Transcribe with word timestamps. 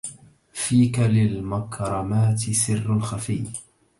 فيك 0.53 0.99
للمكرمات 0.99 2.39
سر 2.39 2.99
خفي 2.99 3.43